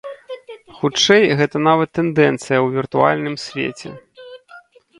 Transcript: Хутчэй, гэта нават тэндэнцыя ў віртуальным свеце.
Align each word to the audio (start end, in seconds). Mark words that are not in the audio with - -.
Хутчэй, 0.77 1.23
гэта 1.41 1.57
нават 1.67 1.89
тэндэнцыя 1.99 2.59
ў 2.65 2.73
віртуальным 2.81 3.35
свеце. 3.45 3.89